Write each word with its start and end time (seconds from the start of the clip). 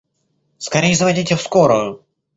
Скорей 0.57 0.95
звоните 0.95 1.35
в 1.35 1.41
скорую! 1.41 2.03